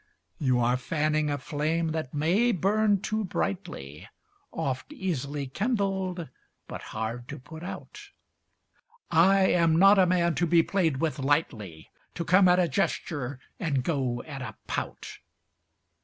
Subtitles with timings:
[0.39, 4.09] You are fanning a flame that may burn too brightly,
[4.51, 6.27] Oft easily kindled,
[6.67, 8.01] but hard to put out;
[9.11, 13.39] I am not a man to be played with lightly, To come at a gesture
[13.59, 15.19] and go at a pout.